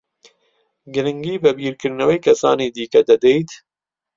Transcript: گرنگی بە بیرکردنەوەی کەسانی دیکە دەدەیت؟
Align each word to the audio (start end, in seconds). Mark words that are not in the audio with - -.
گرنگی 0.93 1.35
بە 1.43 1.51
بیرکردنەوەی 1.57 2.23
کەسانی 2.25 2.71
دیکە 2.75 3.01
دەدەیت؟ 3.09 3.51